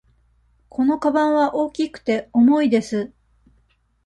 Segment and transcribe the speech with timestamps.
[0.69, 3.11] このかばんは大きくて、重いです。